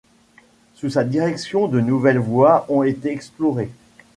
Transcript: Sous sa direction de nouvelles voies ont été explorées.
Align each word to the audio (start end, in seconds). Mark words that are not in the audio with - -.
Sous 0.73 0.89
sa 0.89 1.03
direction 1.03 1.67
de 1.67 1.79
nouvelles 1.79 2.17
voies 2.17 2.65
ont 2.69 2.81
été 2.81 3.11
explorées. 3.11 3.69